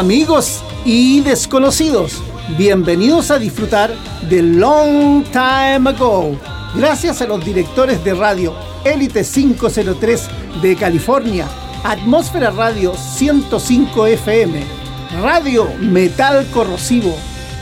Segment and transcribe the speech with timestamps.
[0.00, 2.22] Amigos y desconocidos.
[2.56, 3.94] Bienvenidos a disfrutar
[4.30, 6.38] de Long Time Ago.
[6.74, 8.54] Gracias a los directores de radio
[8.86, 10.28] Elite 503
[10.62, 11.46] de California,
[11.84, 14.62] Atmósfera Radio 105 FM,
[15.20, 17.14] Radio Metal Corrosivo,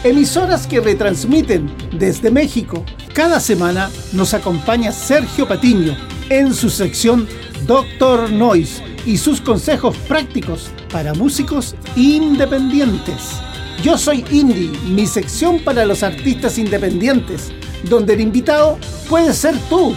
[0.05, 1.69] emisoras que retransmiten
[1.99, 2.85] desde México.
[3.15, 5.97] Cada semana nos acompaña Sergio Patiño
[6.31, 7.27] en su sección
[7.67, 13.41] Doctor Noise y sus consejos prácticos para músicos independientes.
[13.83, 17.53] Yo soy Indie, mi sección para los artistas independientes,
[17.89, 19.95] donde el invitado puede ser tú.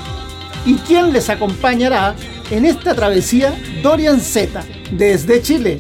[0.66, 2.16] ¿Y quién les acompañará
[2.52, 3.54] en esta travesía?
[3.82, 5.80] Dorian Z, desde Chile,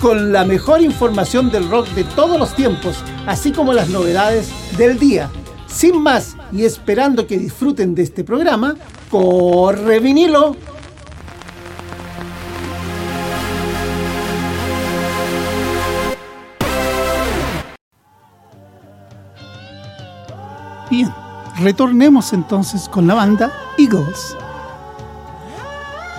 [0.00, 4.98] con la mejor información del rock de todos los tiempos, así como las novedades del
[4.98, 5.30] día.
[5.68, 8.76] Sin más, y esperando que disfruten de este programa,
[9.10, 10.56] corre vinilo.
[21.58, 24.36] Retornemos entonces con la banda Eagles.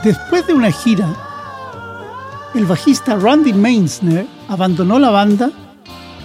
[0.04, 1.08] Después de una gira,
[2.54, 5.52] el bajista Randy Mainsner abandonó la banda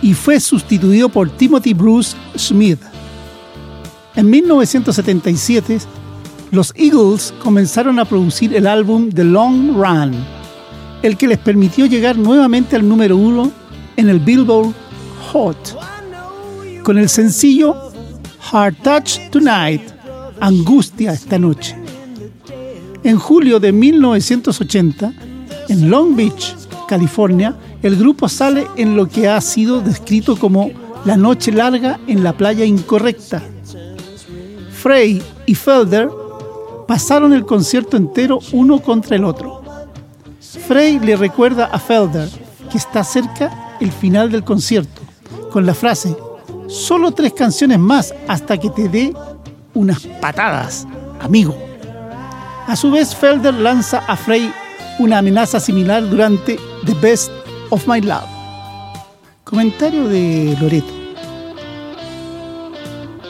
[0.01, 2.81] y fue sustituido por Timothy Bruce Smith.
[4.15, 5.79] En 1977,
[6.51, 10.13] los Eagles comenzaron a producir el álbum The Long Run,
[11.03, 13.51] el que les permitió llegar nuevamente al número uno
[13.97, 14.75] en el Billboard
[15.33, 15.79] Hot,
[16.83, 17.92] con el sencillo
[18.51, 19.83] Hard Touch Tonight,
[20.41, 21.77] Angustia esta noche.
[23.05, 25.13] En julio de 1980,
[25.69, 26.55] en Long Beach,
[26.89, 30.71] California, el grupo sale en lo que ha sido descrito como
[31.05, 33.43] la noche larga en la playa incorrecta.
[34.73, 36.11] Frey y Felder
[36.87, 39.63] pasaron el concierto entero uno contra el otro.
[40.67, 42.29] Frey le recuerda a Felder
[42.71, 45.01] que está cerca el final del concierto,
[45.51, 46.15] con la frase
[46.73, 49.13] Solo tres canciones más hasta que te dé
[49.75, 50.87] unas patadas,
[51.21, 51.55] amigo.
[52.67, 54.51] A su vez, Felder lanza a Frey
[54.99, 57.31] una amenaza similar durante The Best
[57.69, 58.25] of My Love.
[59.45, 60.93] Comentario de Loreto.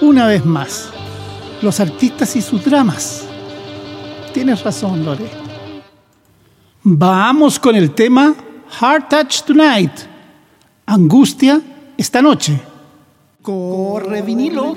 [0.02, 0.90] Una vez más,
[1.62, 3.24] los artistas y sus dramas.
[4.32, 5.36] Tienes razón, Loreto.
[6.84, 8.36] Vamos con el tema
[8.80, 9.92] Heart Touch Tonight.
[10.86, 11.60] Angustia
[11.96, 12.71] esta noche.
[13.42, 14.76] Corre vinilo.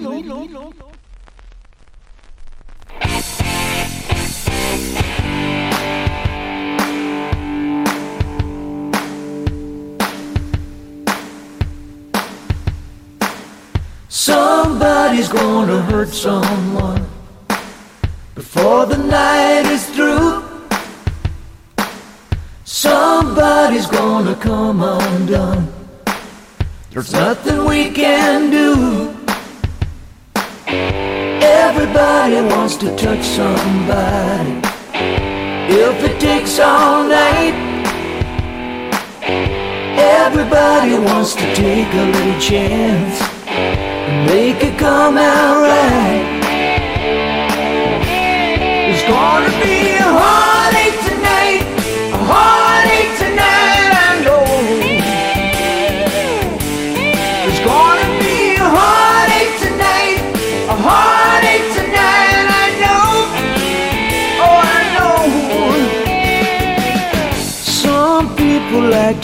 [14.10, 17.06] Somebody's gonna hurt someone
[18.34, 20.44] before the night is through.
[22.64, 25.75] Somebody's gonna come undone.
[26.96, 29.14] There's nothing we can do.
[30.66, 34.62] Everybody wants to touch somebody.
[35.68, 37.54] If it takes all night,
[40.00, 46.24] everybody wants to take a little chance and make it come out right.
[48.88, 49.55] There's gonna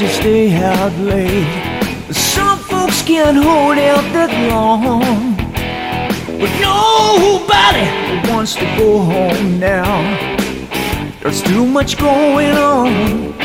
[0.02, 1.46] to stay out late.
[2.12, 5.36] Some folks can't hold out that long.
[6.40, 7.86] But nobody
[8.28, 10.02] wants to go home now.
[11.22, 13.38] There's too much going on.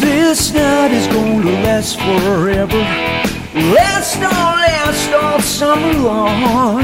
[0.00, 2.82] This night is going to last forever.
[3.74, 6.80] Let's not last all summer long.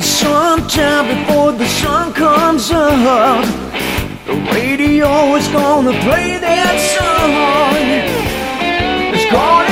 [0.00, 3.67] Sometime before the sun comes up,
[4.28, 7.32] the radio is gonna play that song.
[9.10, 9.67] There's gonna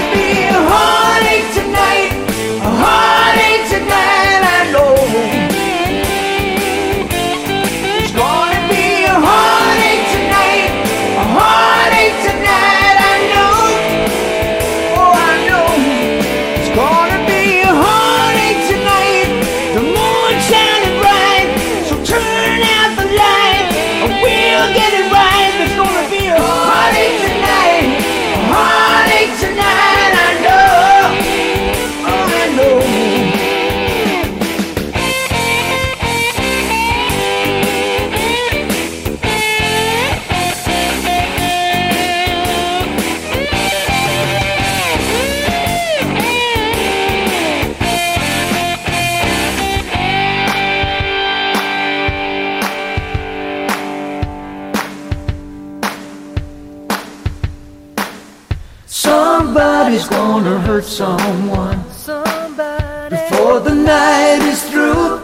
[60.97, 63.17] someone Somebody.
[63.17, 65.21] before the night is through.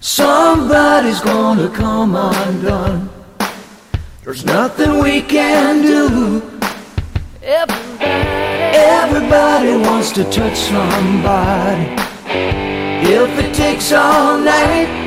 [0.00, 3.08] Somebody's gonna come undone.
[4.24, 6.42] There's nothing we can do.
[7.40, 8.04] Everybody,
[9.04, 11.86] Everybody wants to touch somebody.
[13.06, 15.04] If it takes all night.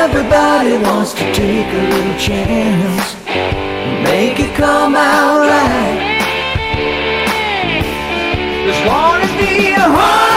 [0.00, 3.16] Everybody wants to take a little chance.
[4.04, 6.20] Make it come out right.
[8.64, 10.27] Just wanna be a heart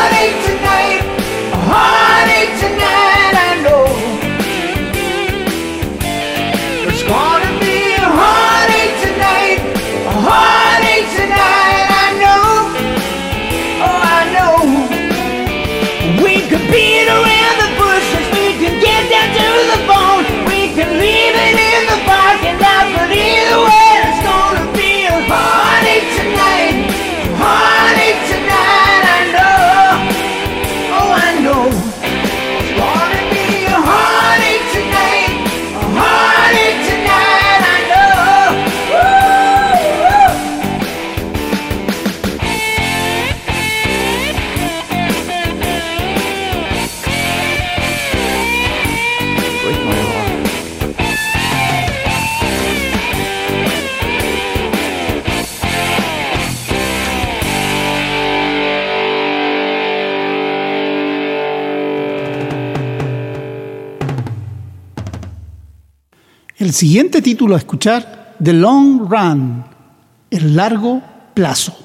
[66.72, 69.66] El siguiente título a escuchar, The Long Run,
[70.30, 71.02] el largo
[71.34, 71.78] plazo.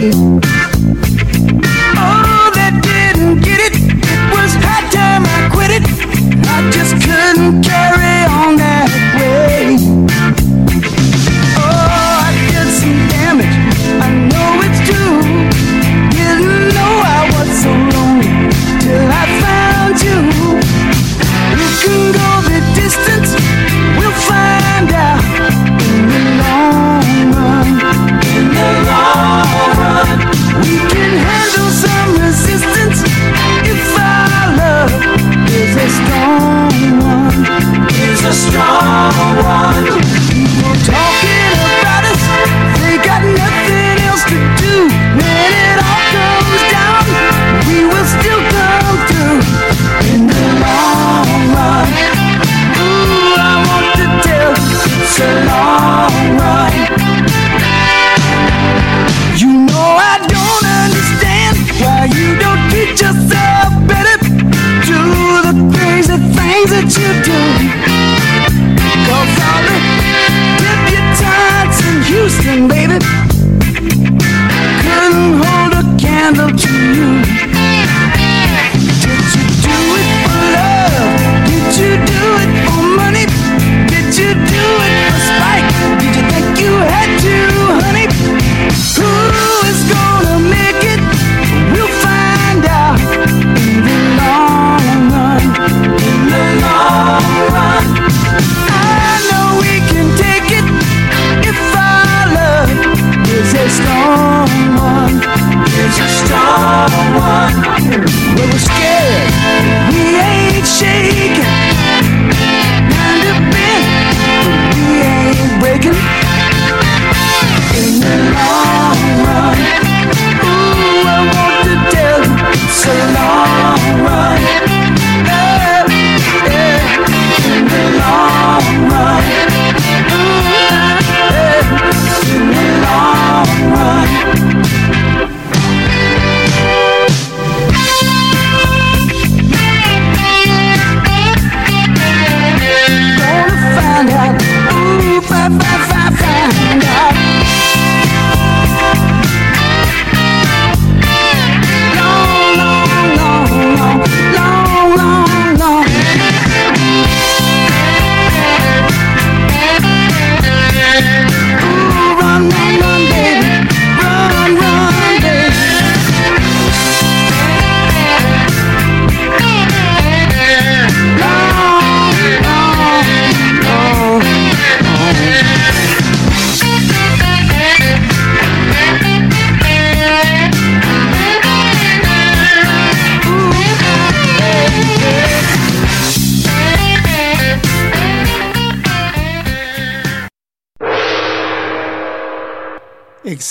[0.00, 0.59] Thank you.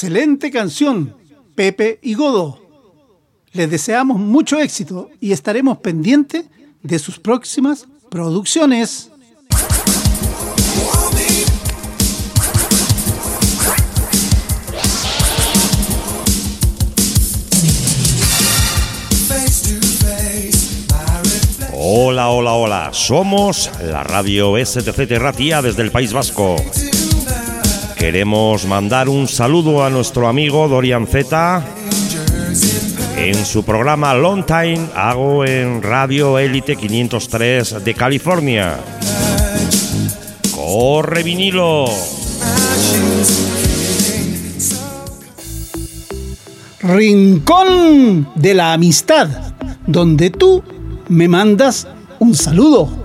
[0.02, 1.14] Excelente canción,
[1.56, 2.58] Pepe y Godo.
[3.52, 6.46] Les deseamos mucho éxito y estaremos pendientes
[6.82, 9.12] de sus próximas producciones.
[21.74, 22.90] Hola, hola, hola.
[22.94, 26.56] Somos la radio STC Ratia desde el País Vasco.
[28.00, 31.64] Queremos mandar un saludo a nuestro amigo Dorian Z
[33.20, 38.78] en su programa Long Time hago en Radio Elite 503 de California.
[40.56, 41.86] Corre vinilo.
[46.82, 49.28] Rincón de la Amistad,
[49.86, 50.64] donde tú
[51.10, 51.88] me mandas
[52.20, 52.99] un saludo.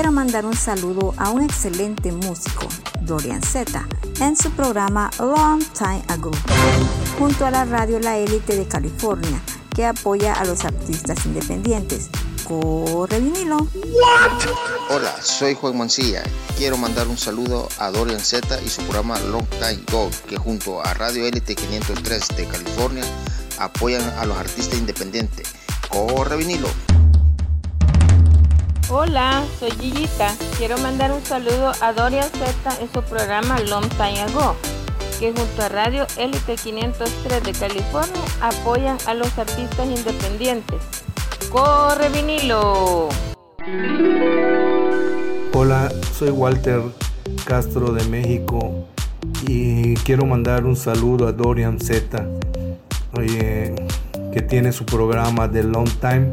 [0.00, 2.66] Quiero mandar un saludo a un excelente músico,
[3.02, 3.86] Dorian Z,
[4.20, 6.30] en su programa Long Time Ago,
[7.18, 9.42] junto a la radio La Élite de California,
[9.76, 12.08] que apoya a los artistas independientes.
[12.44, 13.58] Corre vinilo.
[14.88, 16.22] Hola, soy Juan Mancilla.
[16.56, 20.80] Quiero mandar un saludo a Dorian Z y su programa Long Time Go, que junto
[20.82, 23.04] a Radio Elite 503 de California
[23.58, 25.48] apoyan a los artistas independientes.
[25.90, 26.68] Corre vinilo.
[28.92, 30.34] Hola, soy Gillita.
[30.58, 34.56] Quiero mandar un saludo a Dorian Z en su programa Long Time Ago,
[35.20, 40.80] que junto a Radio Elite 503 de California apoyan a los artistas independientes.
[41.52, 43.10] ¡Corre vinilo!
[45.54, 46.82] Hola, soy Walter
[47.44, 48.88] Castro de México
[49.46, 52.26] y quiero mandar un saludo a Dorian Z,
[54.32, 56.32] que tiene su programa de Long Time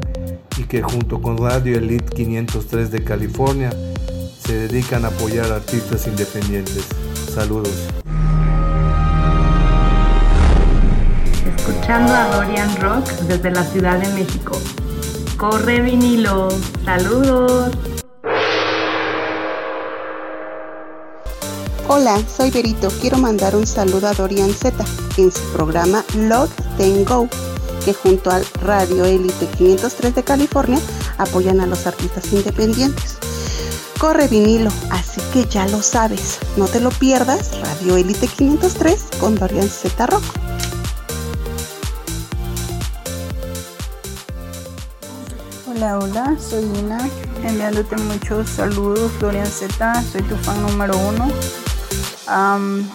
[0.58, 3.70] y que junto con Radio Elite 503 de California
[4.40, 6.86] se dedican a apoyar artistas independientes.
[7.34, 7.88] Saludos.
[11.58, 14.60] Escuchando a Dorian Rock desde la Ciudad de México.
[15.38, 16.50] Corre vinilo.
[16.84, 17.72] Saludos.
[21.90, 22.90] Hola, soy Berito.
[23.00, 24.84] Quiero mandar un saludo a Dorian Z
[25.18, 27.30] en su programa Log Then Go,
[27.88, 30.78] que junto al Radio Elite 503 de California
[31.18, 33.18] apoyan a los artistas independientes.
[33.98, 36.38] Corre vinilo, así que ya lo sabes.
[36.58, 40.24] No te lo pierdas, Radio Elite 503 con Dorian Z Rock.
[45.70, 47.10] Hola, hola, soy Ina,
[47.46, 51.32] enviándote muchos saludos, Dorian Z, soy tu fan número uno.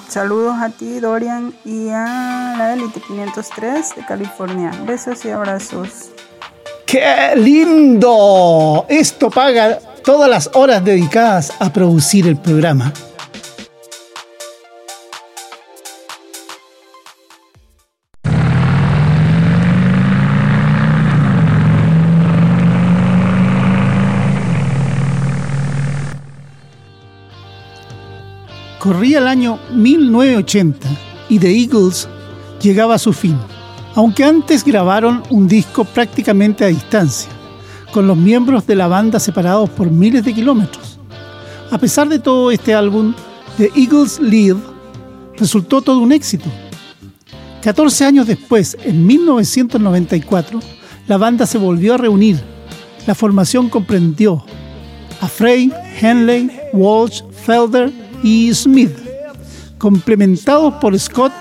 [0.08, 4.70] Saludos a ti, Dorian, y a la Elite 503 de California.
[4.86, 6.10] Besos y abrazos.
[6.84, 8.84] ¡Qué lindo!
[8.88, 12.92] Esto paga todas las horas dedicadas a producir el programa.
[28.82, 30.88] Corría el año 1980
[31.28, 32.08] y The Eagles
[32.60, 33.38] llegaba a su fin,
[33.94, 37.30] aunque antes grabaron un disco prácticamente a distancia,
[37.92, 40.98] con los miembros de la banda separados por miles de kilómetros.
[41.70, 43.14] A pesar de todo este álbum,
[43.56, 44.58] The Eagles Live
[45.36, 46.50] resultó todo un éxito.
[47.62, 50.58] 14 años después, en 1994,
[51.06, 52.42] la banda se volvió a reunir.
[53.06, 54.44] La formación comprendió
[55.20, 58.96] a Frey, Henley, Walsh, Felder y Smith,
[59.78, 61.32] complementados por Scott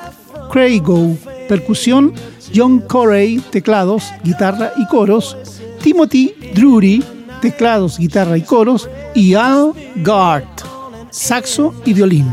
[0.51, 1.15] Craigo,
[1.47, 2.13] percusión,
[2.53, 5.37] John Corey, teclados, guitarra y coros,
[5.81, 7.03] Timothy Drury,
[7.41, 10.61] teclados, guitarra y coros, y Al Gart,
[11.09, 12.27] saxo y violín.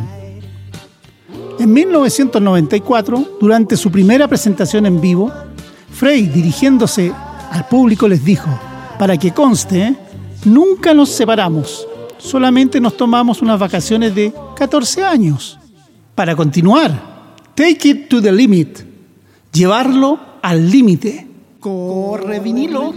[1.58, 5.32] En 1994, durante su primera presentación en vivo,
[5.90, 7.12] Frey, dirigiéndose
[7.50, 8.48] al público, les dijo,
[8.98, 9.96] para que conste,
[10.44, 11.86] nunca nos separamos,
[12.18, 15.58] solamente nos tomamos unas vacaciones de 14 años.
[16.14, 18.80] Para continuar, take it to the limit,
[19.52, 21.26] llevarlo al límite.
[21.60, 22.92] Corre vinilo.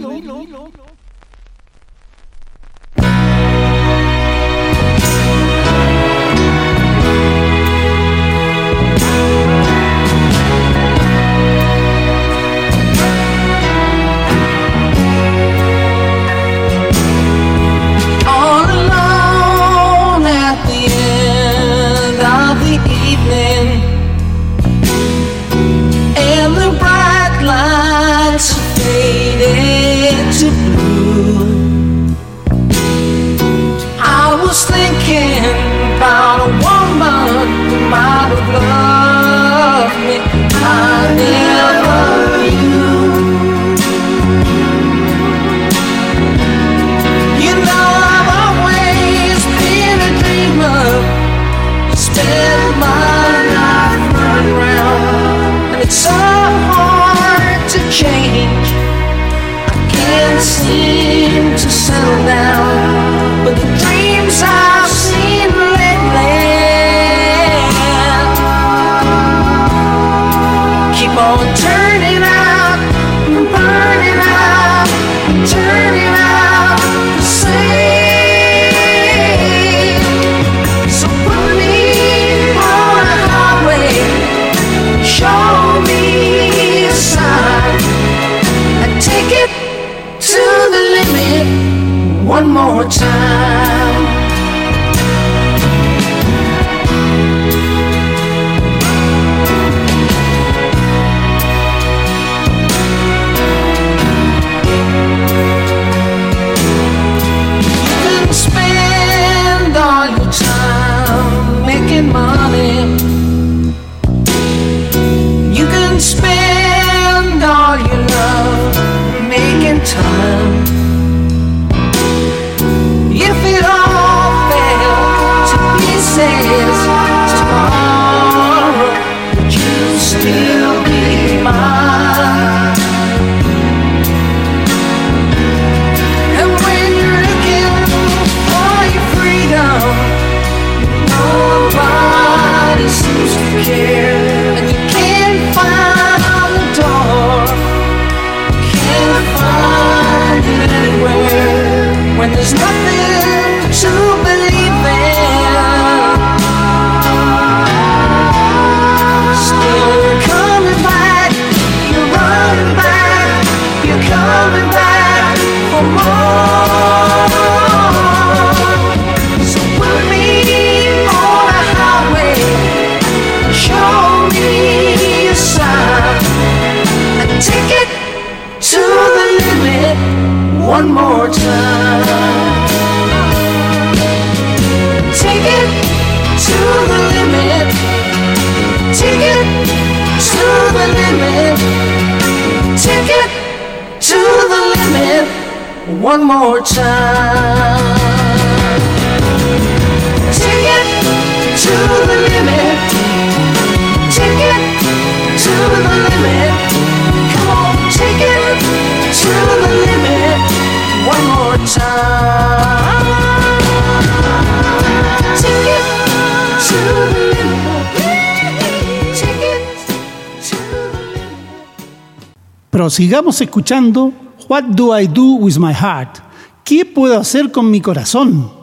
[222.92, 224.12] sigamos escuchando
[224.50, 226.18] What Do I Do With My Heart?
[226.62, 228.61] ¿Qué puedo hacer con mi corazón?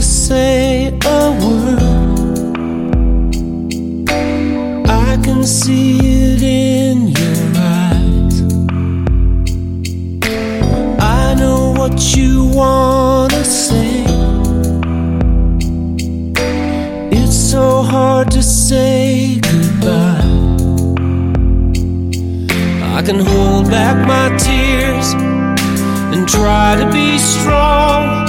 [0.00, 1.80] say a word.
[4.88, 8.42] I can see it in your eyes.
[11.00, 14.04] I know what you wanna say.
[17.12, 20.30] It's so hard to say goodbye.
[22.96, 25.12] I can hold back my tears
[26.14, 28.19] and try to be strong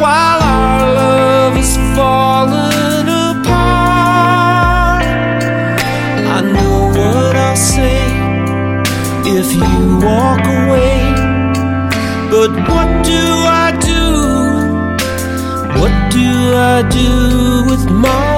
[0.00, 5.04] while our love is falling apart.
[6.36, 8.00] I know what I'll say
[9.38, 9.76] if you
[10.08, 10.96] walk away,
[12.32, 13.22] but what do
[13.62, 14.04] I do?
[15.78, 16.28] What do
[16.72, 18.29] I do with my?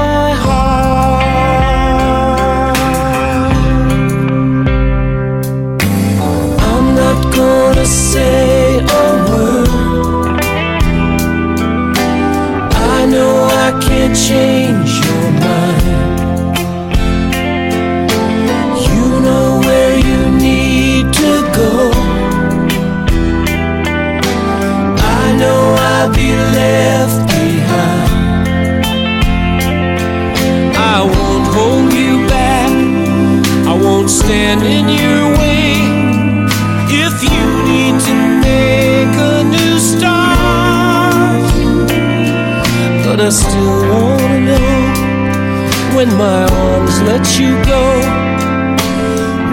[43.31, 47.85] Still wanna know when my arms let you go.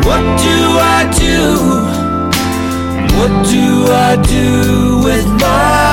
[0.08, 0.58] What do
[0.97, 1.39] I do?
[3.17, 5.88] What do I do with my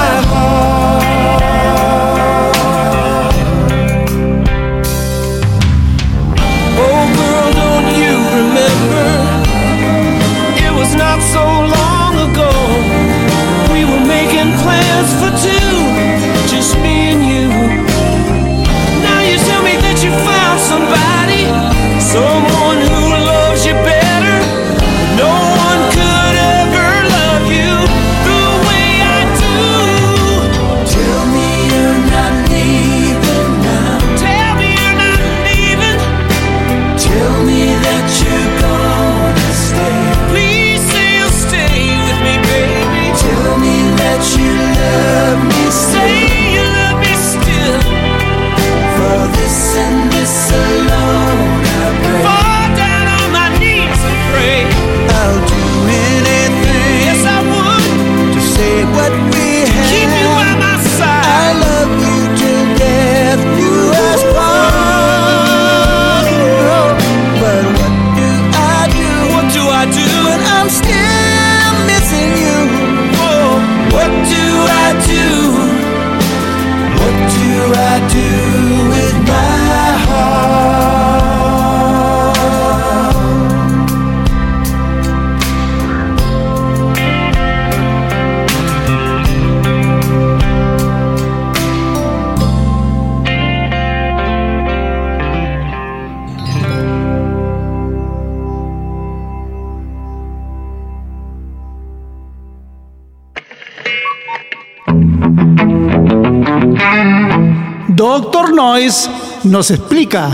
[109.42, 110.30] Nos explica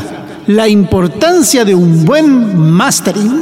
[0.47, 3.41] la importancia de un buen mastering.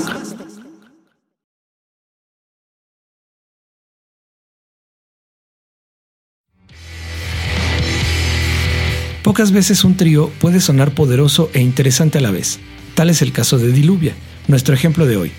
[9.24, 12.60] Pocas veces un trío puede sonar poderoso e interesante a la vez.
[12.94, 14.14] Tal es el caso de Diluvia,
[14.46, 15.32] nuestro ejemplo de hoy.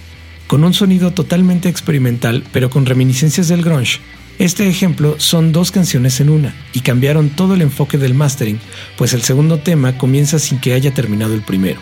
[0.47, 4.01] Con un sonido totalmente experimental, pero con reminiscencias del grunge,
[4.41, 8.59] este ejemplo son dos canciones en una, y cambiaron todo el enfoque del mastering,
[8.97, 11.79] pues el segundo tema comienza sin que haya terminado el primero.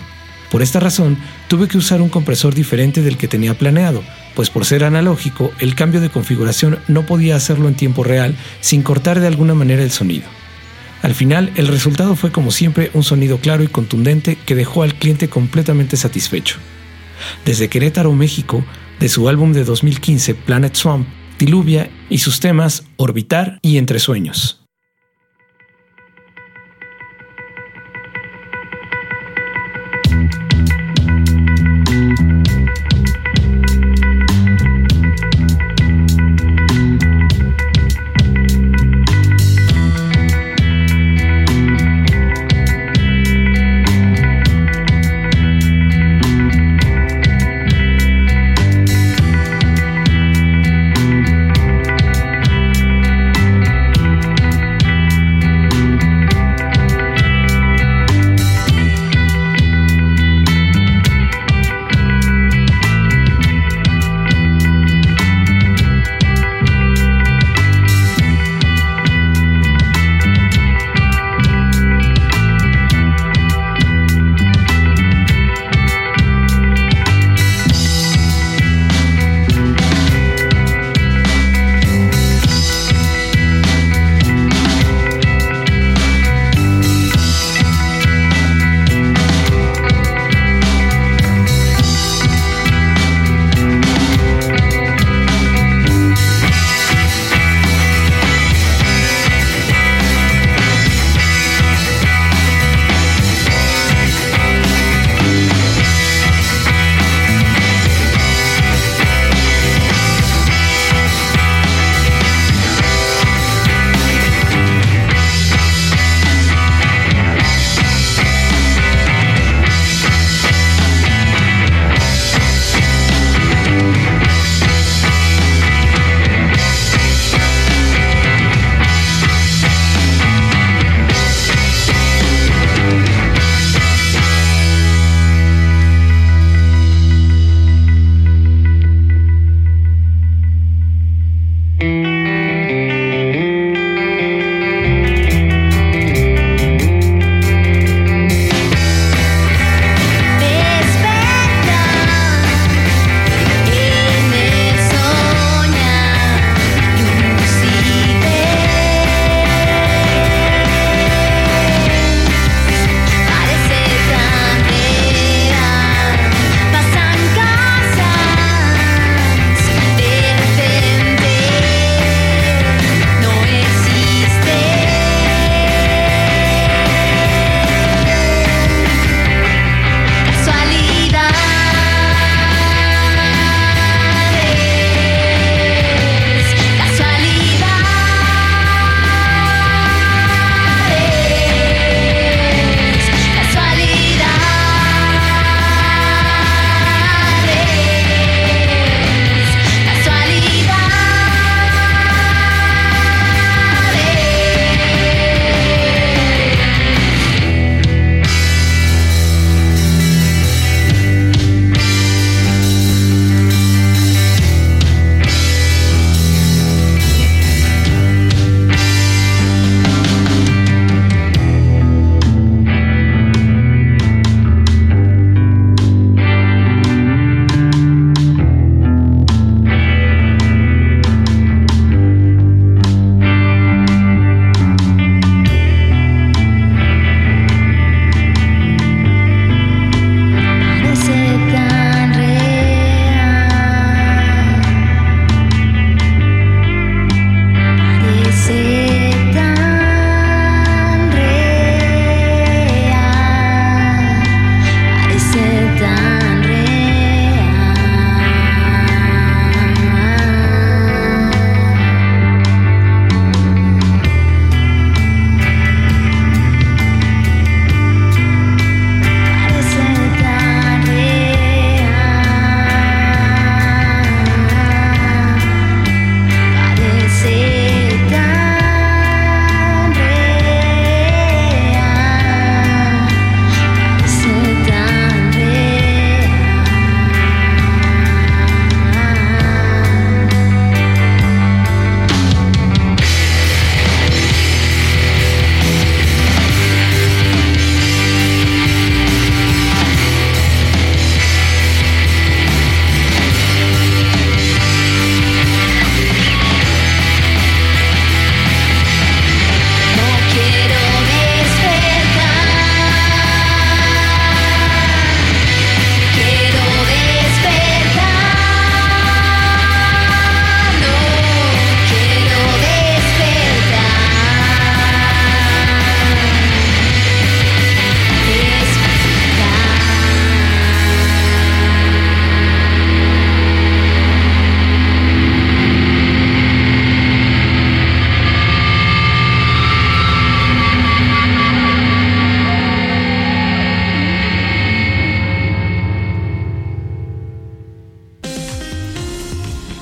[0.52, 1.17] Por esta razón,
[1.48, 4.04] tuve que usar un compresor diferente del que tenía planeado,
[4.36, 8.82] pues por ser analógico, el cambio de configuración no podía hacerlo en tiempo real sin
[8.82, 10.26] cortar de alguna manera el sonido.
[11.02, 14.95] Al final, el resultado fue como siempre un sonido claro y contundente que dejó al
[14.95, 16.58] cliente completamente satisfecho.
[17.45, 18.65] Desde Querétaro, México,
[19.00, 21.08] de su álbum de 2015 Planet Swamp,
[21.39, 24.68] Diluvia y sus temas Orbitar y Entre Sueños.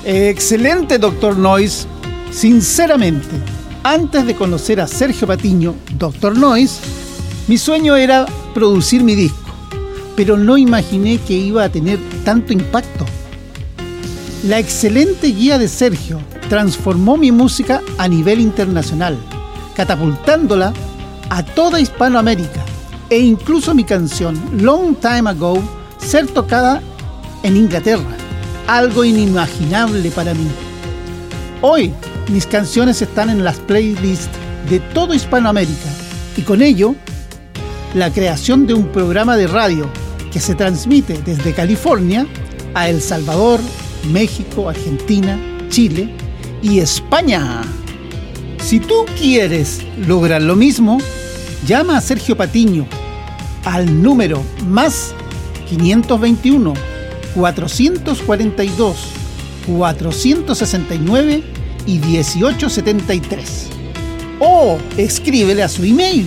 [0.04, 1.86] Excelente, doctor Noise.
[2.30, 3.28] Sinceramente,
[3.82, 6.80] antes de conocer a Sergio Patiño, doctor Noise,
[7.48, 9.50] mi sueño era producir mi disco,
[10.14, 13.06] pero no imaginé que iba a tener tanto impacto.
[14.46, 19.18] La excelente guía de Sergio transformó mi música a nivel internacional,
[19.74, 20.72] catapultándola
[21.30, 22.64] a toda Hispanoamérica
[23.10, 25.62] e incluso mi canción Long Time Ago
[25.98, 26.82] ser tocada
[27.42, 28.17] en Inglaterra,
[28.68, 30.46] algo inimaginable para mí.
[31.62, 31.92] Hoy
[32.30, 34.28] mis canciones están en las playlists
[34.68, 35.88] de todo Hispanoamérica
[36.36, 36.94] y con ello
[37.94, 39.90] la creación de un programa de radio
[40.30, 42.26] que se transmite desde California
[42.74, 43.58] a El Salvador,
[44.12, 45.38] México, Argentina,
[45.70, 46.14] Chile
[46.62, 47.62] y España.
[48.62, 50.98] Si tú quieres lograr lo mismo,
[51.66, 52.86] llama a Sergio Patiño
[53.64, 55.14] al número más
[55.70, 56.87] 521
[57.38, 58.96] 442
[59.66, 61.42] 469
[61.86, 63.68] y 1873.
[64.40, 66.26] O escríbele a su email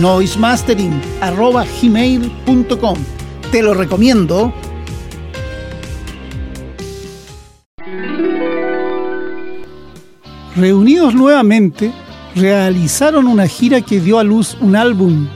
[0.00, 2.98] noisemastering.gmail.com.
[3.50, 4.54] Te lo recomiendo.
[10.54, 11.90] Reunidos nuevamente,
[12.36, 15.26] realizaron una gira que dio a luz un álbum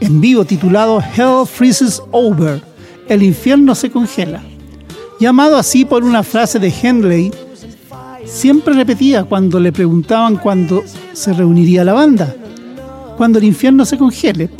[0.00, 2.62] en vivo titulado Hell Freezes Over,
[3.08, 4.42] El infierno se congela,
[5.18, 7.30] llamado así por una frase de Henley,
[8.24, 12.34] siempre repetía cuando le preguntaban cuándo se reuniría la banda,
[13.16, 14.50] cuando el infierno se congele.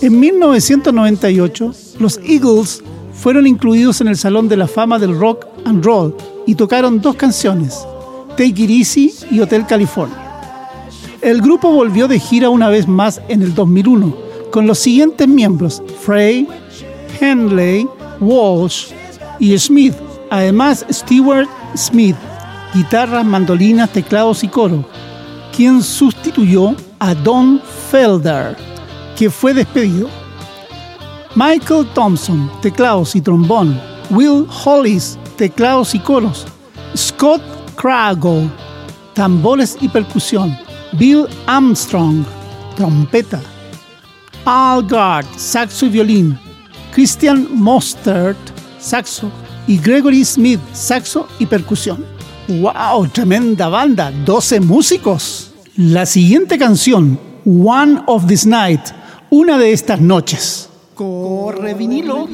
[0.00, 2.82] En 1998, los Eagles
[3.12, 7.16] fueron incluidos en el Salón de la Fama del Rock and Roll y tocaron dos
[7.16, 7.86] canciones,
[8.30, 10.16] Take It Easy y Hotel California.
[11.20, 15.82] El grupo volvió de gira una vez más en el 2001 con los siguientes miembros,
[16.00, 16.48] Frey,
[17.20, 17.86] Henley,
[18.20, 18.92] Walsh
[19.40, 19.94] y Smith.
[20.30, 22.16] Además, Stewart Smith,
[22.72, 24.84] guitarras, mandolinas, teclados y coro,
[25.56, 28.56] quien sustituyó a Don Felder,
[29.16, 30.08] que fue despedido.
[31.34, 33.80] Michael Thompson, teclados y trombón.
[34.10, 36.46] Will Hollis, teclados y coros.
[36.96, 37.42] Scott
[37.76, 38.48] Craggle,
[39.14, 40.56] tambores y percusión.
[40.92, 42.24] Bill Armstrong,
[42.76, 43.40] trompeta.
[44.44, 46.38] Al Gard, saxo y violín.
[46.92, 48.38] Christian Mostert,
[48.80, 49.30] saxo.
[49.66, 52.04] Y Gregory Smith, saxo y percusión.
[52.48, 53.08] ¡Wow!
[53.08, 55.52] Tremenda banda, 12 músicos.
[55.76, 58.80] La siguiente canción, One of This Night,
[59.30, 60.68] una de estas noches.
[60.94, 62.28] Corre vinilo.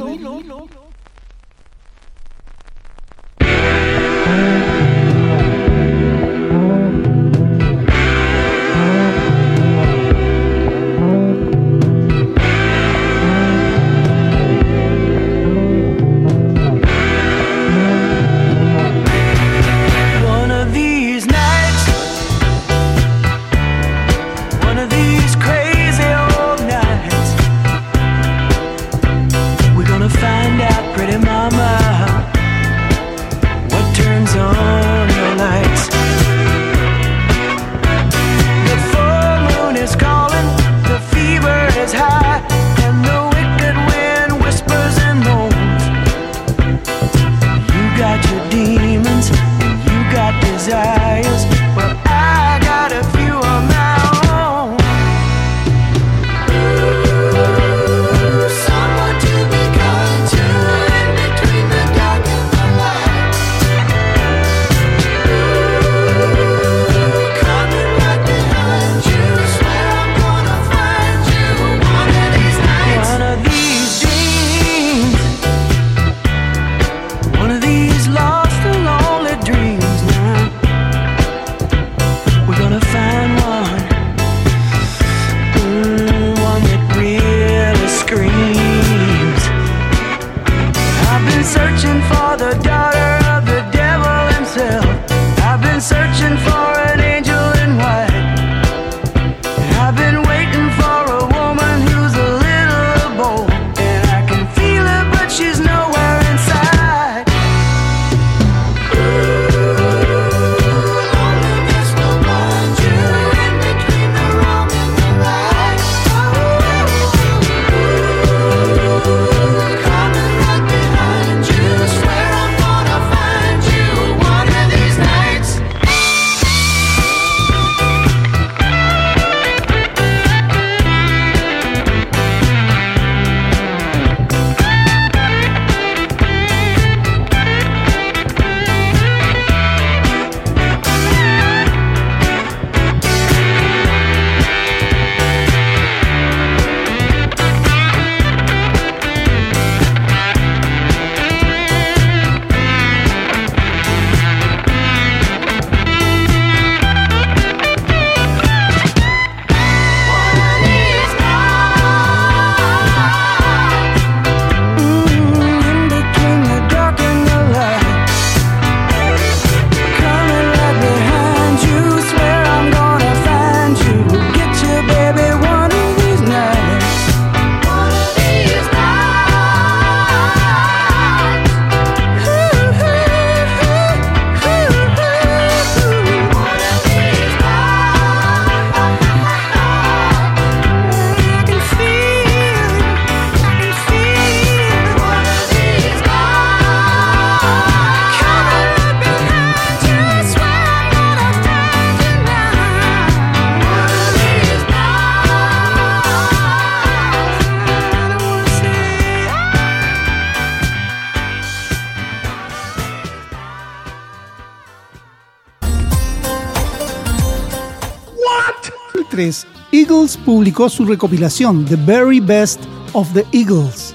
[219.16, 222.60] 2003, Eagles publicó su recopilación The Very Best
[222.92, 223.94] of the Eagles,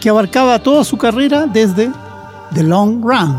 [0.00, 1.90] que abarcaba toda su carrera desde
[2.54, 3.36] The Long Run.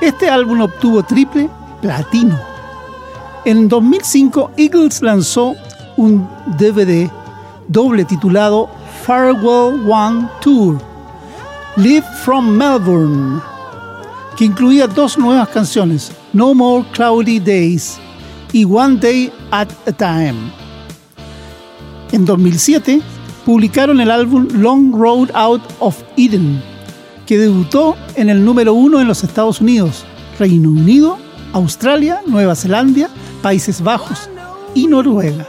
[0.00, 1.48] Este álbum obtuvo triple
[1.80, 2.38] platino.
[3.44, 5.54] En 2005, Eagles lanzó
[5.96, 6.28] un
[6.58, 7.08] DVD
[7.68, 8.68] doble titulado
[9.06, 10.78] Farewell One Tour,
[11.76, 13.40] Live from Melbourne,
[14.36, 18.00] que incluía dos nuevas canciones, No More Cloudy Days
[18.54, 20.36] y One Day at a Time.
[22.12, 23.02] En 2007
[23.44, 26.62] publicaron el álbum Long Road Out of Eden,
[27.26, 30.04] que debutó en el número uno en los Estados Unidos,
[30.38, 31.18] Reino Unido,
[31.52, 33.10] Australia, Nueva Zelanda,
[33.42, 34.30] Países Bajos
[34.72, 35.48] y Noruega.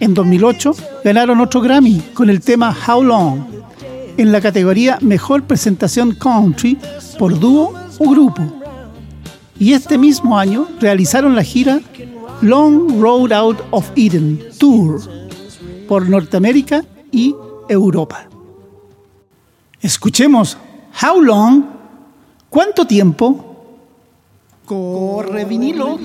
[0.00, 3.44] En 2008 ganaron otro Grammy con el tema How Long
[4.16, 6.76] en la categoría Mejor Presentación Country
[7.20, 8.61] por dúo o grupo.
[9.62, 11.80] Y este mismo año realizaron la gira
[12.40, 15.00] Long Road Out of Eden Tour
[15.86, 17.32] por Norteamérica y
[17.68, 18.28] Europa.
[19.80, 20.58] Escuchemos
[21.00, 21.62] How Long,
[22.50, 23.54] ¿cuánto tiempo?
[24.66, 25.96] Corre vinilo.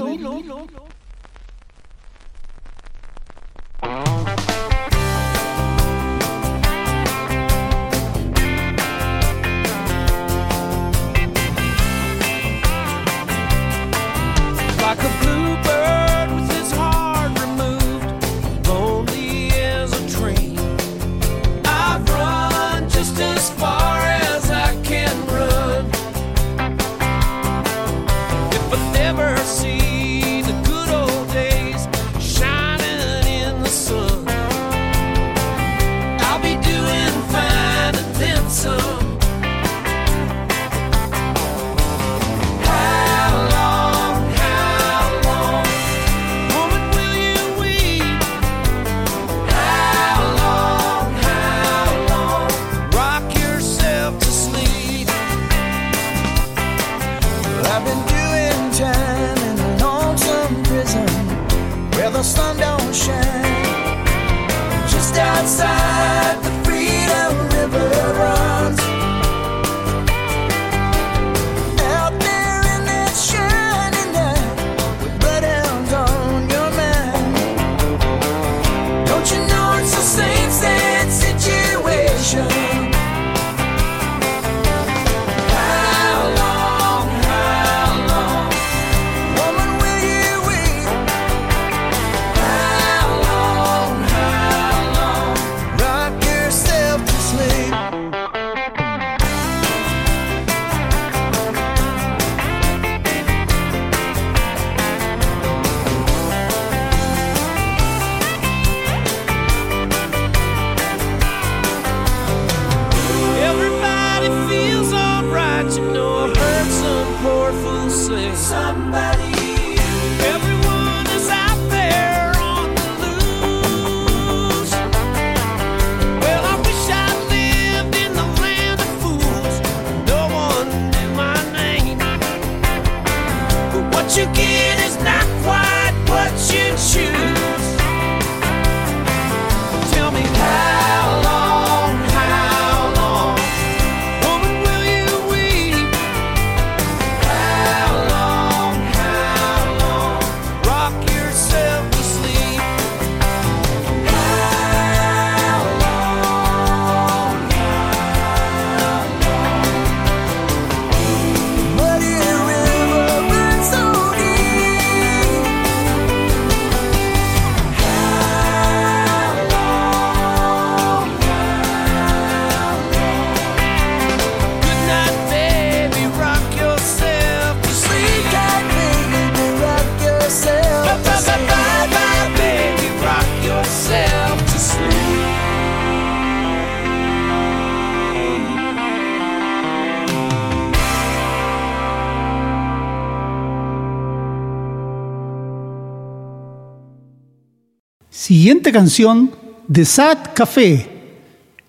[198.62, 199.32] Canción,
[199.72, 200.86] The Sad Café,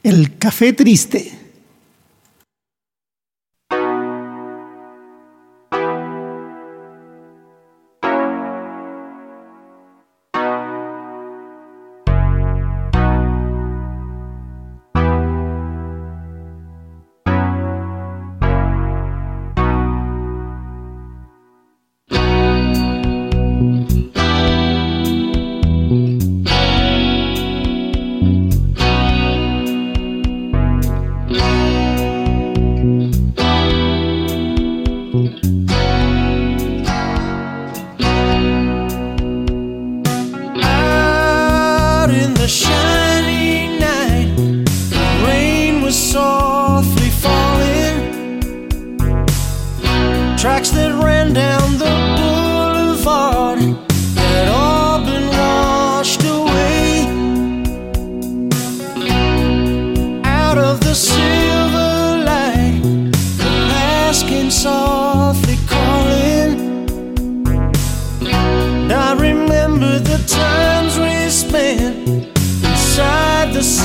[0.03, 1.38] el café triste.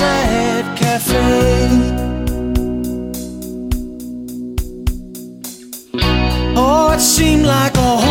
[0.04, 1.24] sad cafe.
[6.56, 8.03] Oh, it seemed like a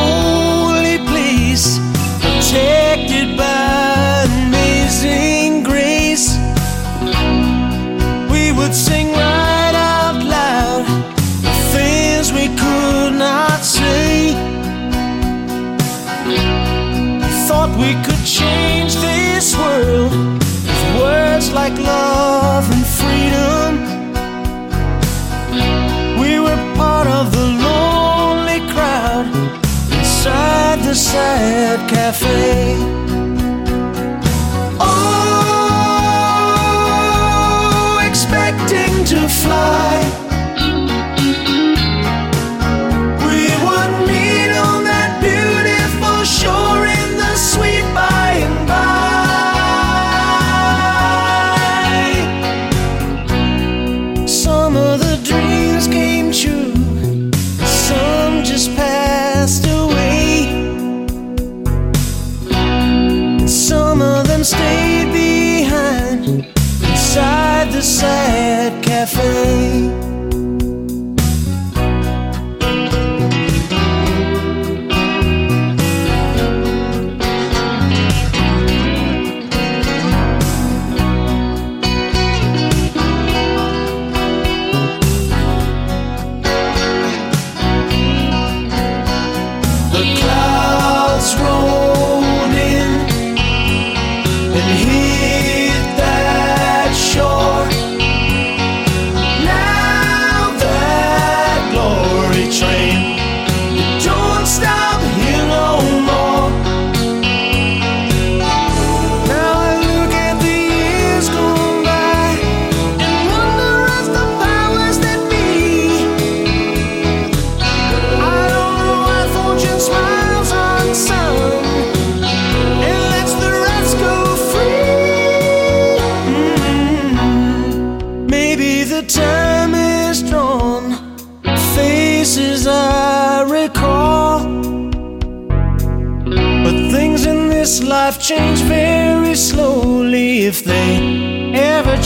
[21.73, 23.73] like love and freedom.
[26.19, 29.27] We were part of the lonely crowd
[29.91, 33.02] inside the sad cafe.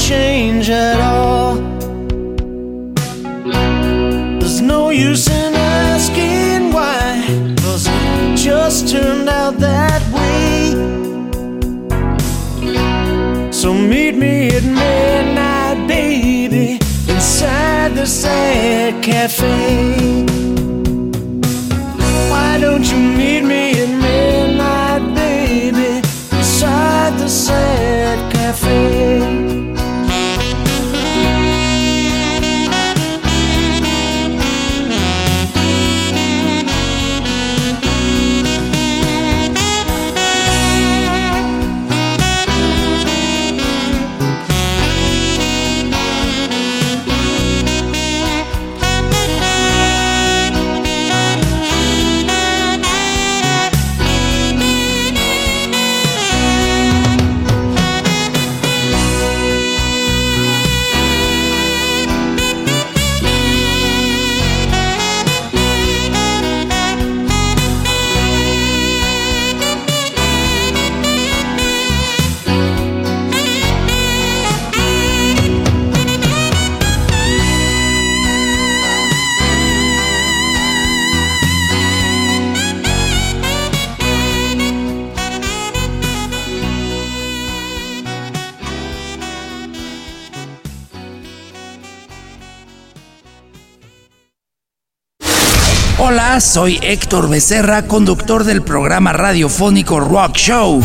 [0.07, 1.26] change at all.
[96.39, 100.81] Soy Héctor Becerra, conductor del programa radiofónico Rock Show.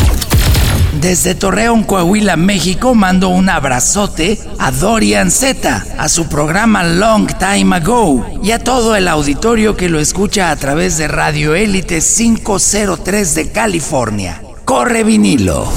[0.98, 7.76] Desde Torreón, Coahuila, México, mando un abrazote a Dorian Z, a su programa Long Time
[7.76, 13.34] Ago y a todo el auditorio que lo escucha a través de Radio Élite 503
[13.34, 14.42] de California.
[14.64, 15.70] Corre vinilo.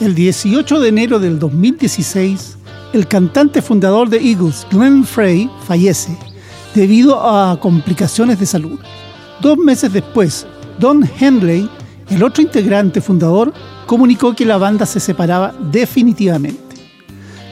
[0.00, 2.55] El 18 de enero del 2016,
[2.96, 6.16] el cantante fundador de Eagles, Glenn Frey, fallece
[6.74, 8.78] debido a complicaciones de salud.
[9.42, 10.46] Dos meses después,
[10.78, 11.68] Don Henley,
[12.08, 13.52] el otro integrante fundador,
[13.84, 16.58] comunicó que la banda se separaba definitivamente.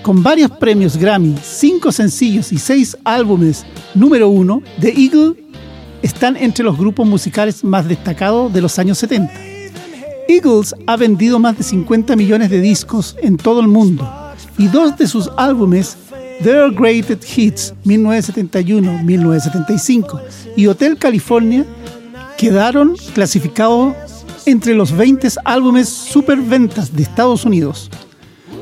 [0.03, 5.35] Con varios premios Grammy, cinco sencillos y seis álbumes número uno, The Eagle
[6.01, 9.31] están entre los grupos musicales más destacados de los años 70.
[10.27, 14.24] Eagles ha vendido más de 50 millones de discos en todo el mundo
[14.59, 15.97] y dos de sus álbumes,
[16.43, 20.21] Their Greatest Hits 1971-1975
[20.57, 21.67] y Hotel California,
[22.37, 23.95] quedaron clasificados
[24.47, 27.91] entre los 20 álbumes superventas de Estados Unidos.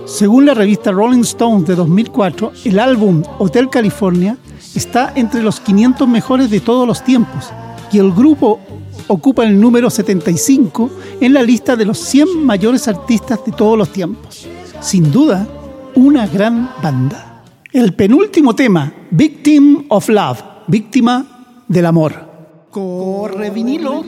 [0.07, 4.38] Según la revista Rolling Stone de 2004, el álbum Hotel California
[4.74, 7.51] está entre los 500 mejores de todos los tiempos
[7.90, 8.61] y el grupo
[9.09, 10.90] ocupa el número 75
[11.20, 14.47] en la lista de los 100 mayores artistas de todos los tiempos.
[14.80, 15.47] Sin duda,
[15.95, 17.43] una gran banda.
[17.72, 22.12] El penúltimo tema, Victim of Love, víctima del amor.
[22.70, 24.03] Corre vinilo.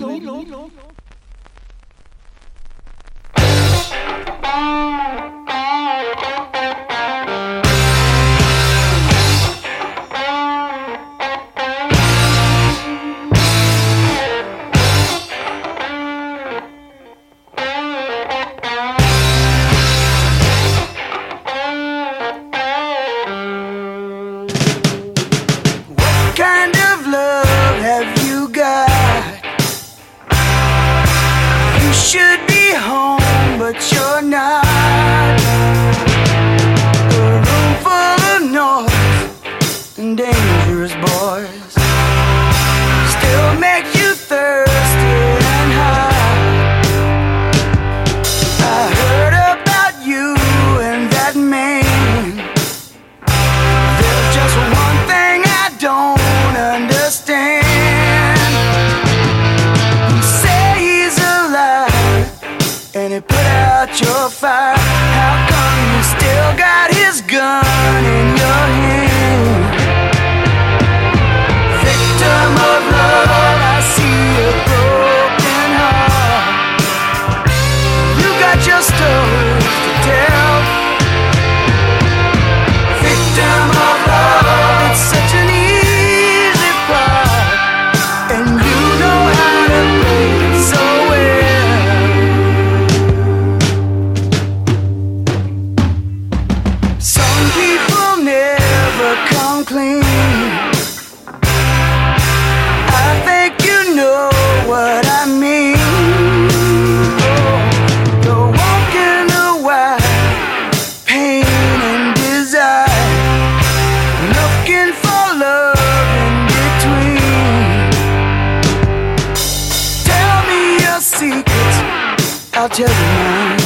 [122.65, 123.61] out your mind.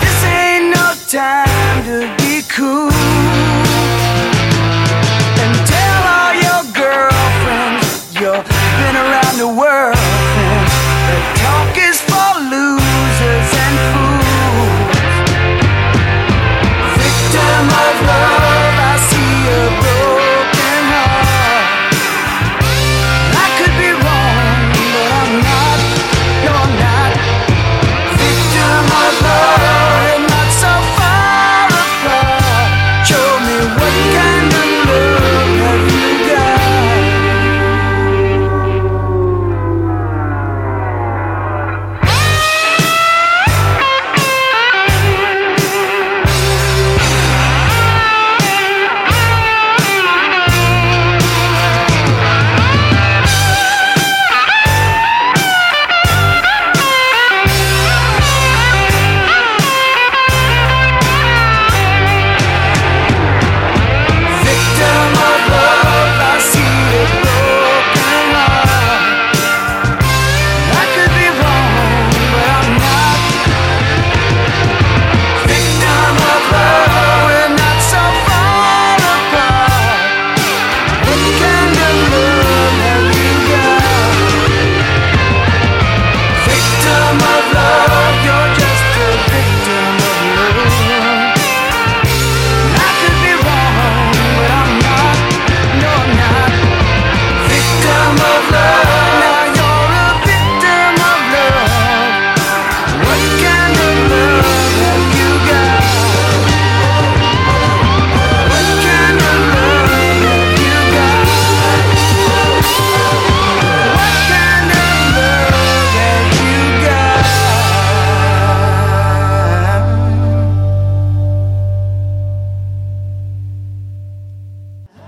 [0.00, 1.51] This ain't no time.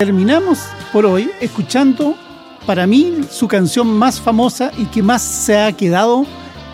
[0.04, 0.58] terminamos
[0.92, 2.14] por hoy escuchando
[2.66, 6.26] para mí su canción más famosa y que más se ha quedado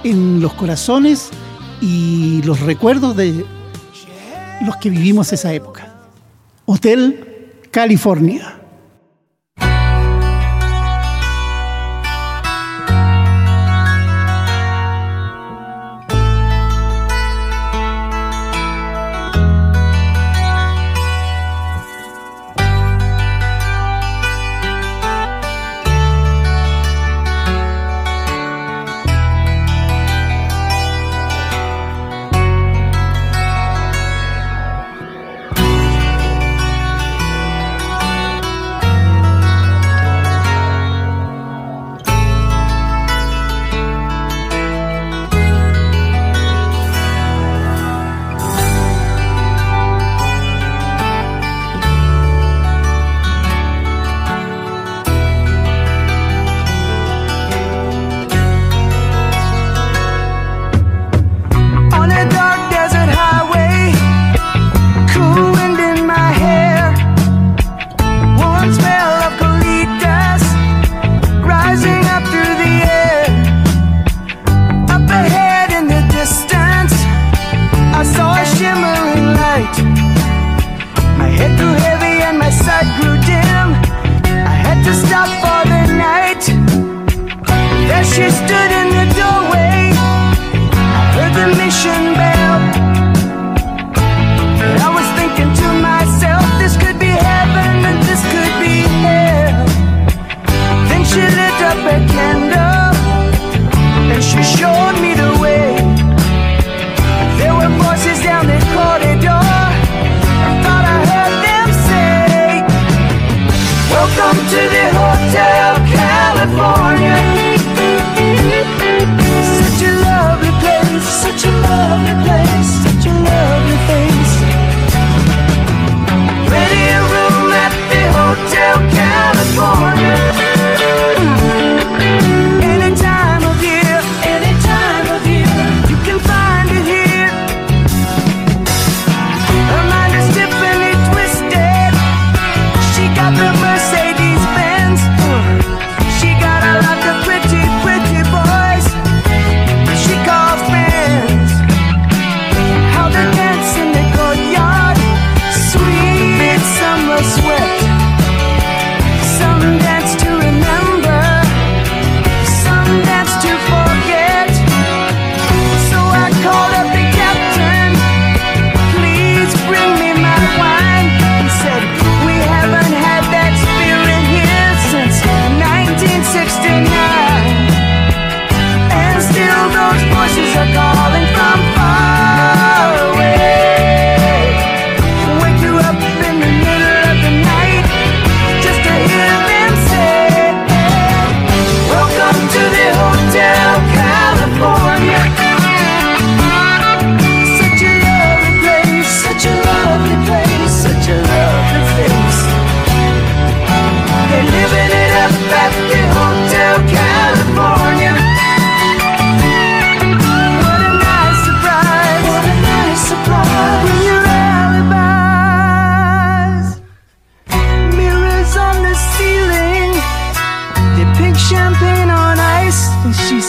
[0.02, 1.30] en los corazones
[1.80, 3.46] y los recuerdos de
[4.66, 5.94] los que vivimos esa época.
[6.66, 8.59] Hotel California.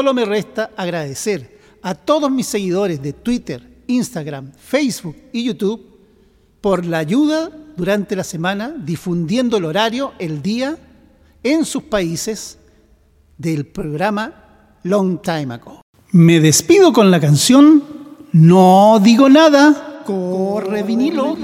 [0.00, 5.84] Solo me resta agradecer a todos mis seguidores de Twitter, Instagram, Facebook y YouTube
[6.62, 10.78] por la ayuda durante la semana difundiendo el horario, el día,
[11.42, 12.56] en sus países
[13.36, 15.82] del programa Long Time Ago.
[16.12, 17.82] Me despido con la canción
[18.32, 20.02] No digo nada.
[20.06, 21.36] Corre vinilo.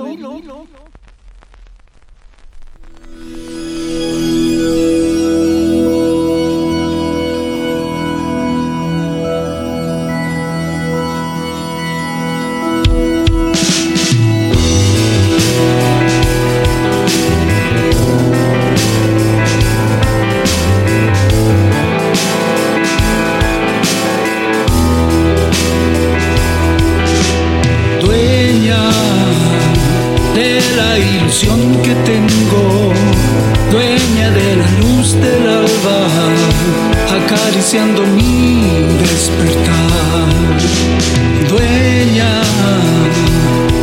[35.20, 35.98] Del alba,
[37.18, 40.28] acariciando mi despertar,
[41.48, 42.42] dueña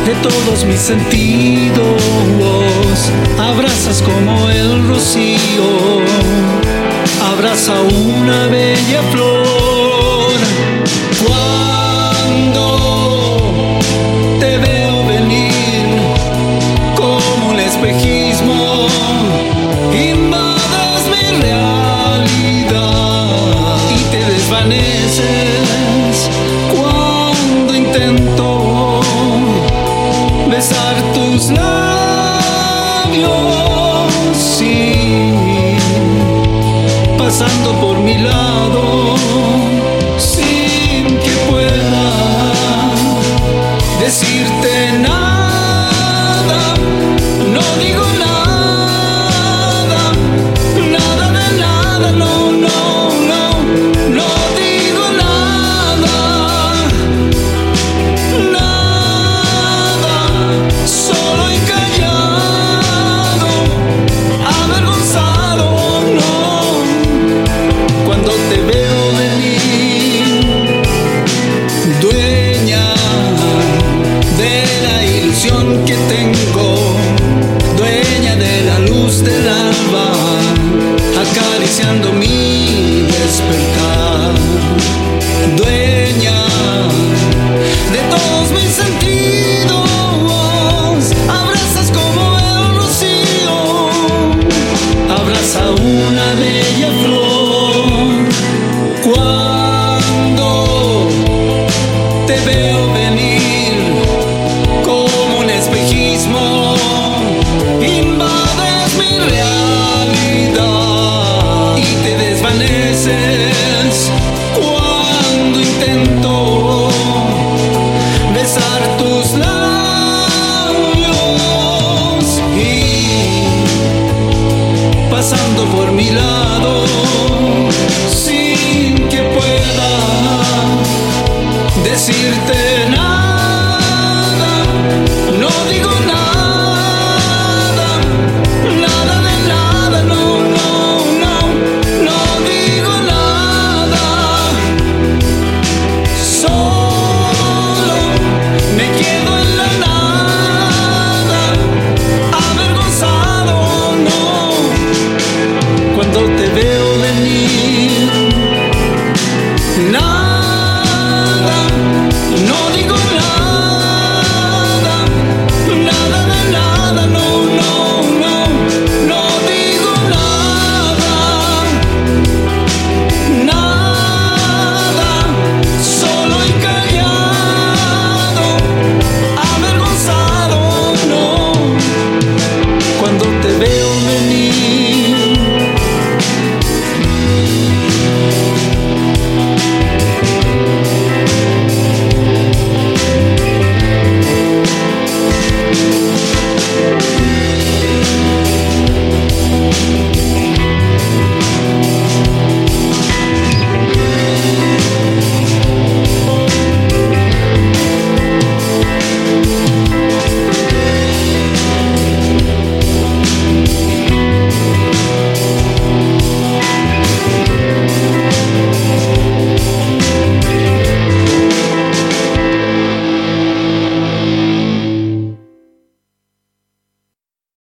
[0.06, 2.00] de todos mis sentidos,
[3.38, 6.00] abrazas como el rocío,
[7.32, 9.63] abraza una bella flor.
[37.36, 38.93] Pasando por mi lado